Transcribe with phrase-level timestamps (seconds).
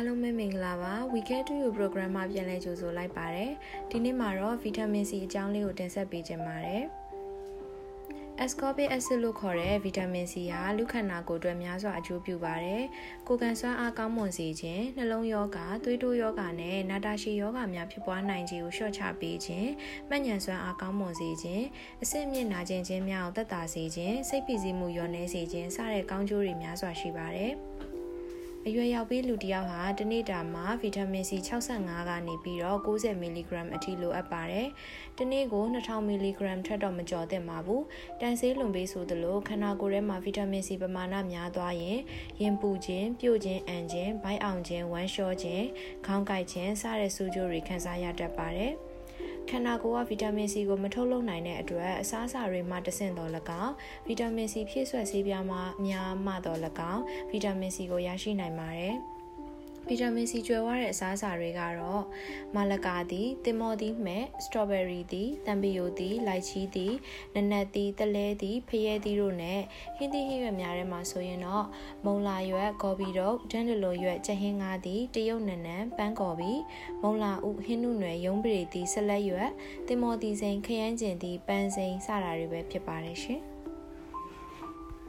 [0.00, 3.52] အားလုံးပဲမင်္ဂလာပါ We Care to You program မှာပြန်လည်ကြိုဆိုလိုက်ပါတယ်
[3.90, 6.84] ဒီနေ့မှာတော့ vitamin C အကြောင်းလေးကိုတင်ဆက်ပေးခြင်းပါတယ်
[8.44, 12.82] ascorbic acid လို့ခေါ်တဲ့ vitamin C ဟာလူခန္ဓာကိုယ်အတွက်များစွာအကျိုးပြုပါတယ်။
[13.26, 19.68] ကိုယ်ကန်စွမ်းအားကောင်းမွန်စေခြင်း၊နှလုံးရောဂါ၊သွေးတိုးရောဂါနဲ့နာတာရှည်ရောဂါများဖြစ်ပွားနိုင်ခြင်းကိုလျှော့ချပေးခြင်း၊
[20.08, 21.62] မှတ်ဉာဏ်စွမ်းအားကောင်းမွန်စေခြင်း၊
[22.02, 27.54] အဆင့်မြင့်နာကျင်ခြင်းများကိုသက်သာစေခြင်း၊စိတ်ဖိစီးမှုလျော့နည်းစေခြင်းစတဲ့ကောင်းကျိုးတွေများစွာရှိပါတယ်။
[28.68, 34.68] အရွယ်ရောက်ပြီးလူတစ်ယောက်ဟာတစ်နေ့တာမှာဗီတာမင် C 65ကနေပြီးတော့90 mg အထိလိုအပ်ပါတယ်။
[35.16, 37.82] တစ်နေ့ကို2000 mg ထက်တော့မကျော်သင့်ပါဘူး။
[38.20, 41.98] တန်ဆေးလွန်ပေးဆိုသလိုခန္ဓာကိုယ်ထဲမှာဗီတာမင် C ပမာဏများသွားရင်
[42.40, 45.62] ရင်ပူခြင်း၊ပြို့ခြင်း၊အန်ခြင်း၊ဘိုက်အောင်ခြင်း၊ဝမ်းလျှောခြင်း၊
[46.06, 48.74] ခေါင်းကိုက်ခြင်းစတဲ့ဆူကျိုးတွေခံစားရတတ်ပါတယ်။
[49.50, 53.30] ခန္ဓာကိုယ်ကဗီတာမင် C ကိုမထုတ်လုပ်နိုင်တဲ့အတွက်အစားအစာတွေမှတဆင့်တော်၎
[53.62, 53.72] င်း
[54.06, 56.58] ဗီတာမင် C ဖြည့်ဆွက်ဆေးပြားမှများမှတော်၎
[56.92, 58.96] င်းဗီတာမင် C ကိုရရှိနိုင်ပါတယ်။
[59.88, 62.02] ဗီတာမင် C ကျွယ်ဝတဲ့အစားအစာတွေကတော့
[62.54, 66.94] မာလကာသည်တင်မော်သည်မဲ့စထရောဘယ်ရီသည်တံပီယိုသည်လိုက်ချီသည်
[67.34, 69.60] နနက်သည်တလဲသည်ဖရဲသည်တို့နဲ့
[69.96, 71.66] ဟင်းသီးဟင်းရွက်များထဲမှာဆိုရင်တော့
[72.04, 76.52] မုံလာရွက်ဂေါ်ဘီတို့ဒန်ဒလိုရွက်ချက်ဟင်းငါးသည်တရုတ်နနန်ပန်းကော်ဘီ
[77.02, 79.50] မုံလာဥဟင်းနုနယ်ရုံးပရီသည်ဆက်လက်ရွက်
[79.88, 83.42] တင်မော်သည်စိန်ခရမ်းကျင်သည်ပန်းစိန်စတာတွေပဲဖြစ်ပါတယ်ရှင်။